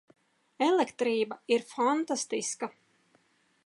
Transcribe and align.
Elektrība 0.67 1.39
ir 1.57 1.69
fantastiska! 1.75 2.75